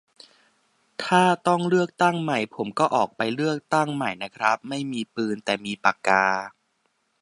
[1.03, 3.57] ถ้าต้องเลือกตั้งใหม่ ผมก็ออกไปเลือก
[3.93, 6.25] ใหม่นะครับ ไม่มีปืน มีแต่ปากกา